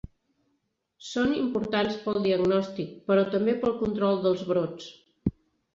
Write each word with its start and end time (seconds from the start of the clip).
Són 1.09 1.35
importants 1.41 1.99
per 2.07 2.15
al 2.15 2.25
diagnòstic, 2.29 2.99
però 3.11 3.27
també 3.37 3.57
per 3.63 3.71
al 3.73 3.79
control 3.85 4.21
dels 4.27 4.45
brots. 4.53 4.91